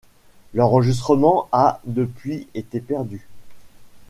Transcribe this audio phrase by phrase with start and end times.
[0.55, 3.27] L'enregistrement a, depuis, été perdu.